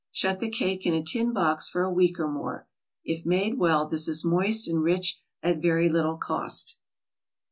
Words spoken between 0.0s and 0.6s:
Shut the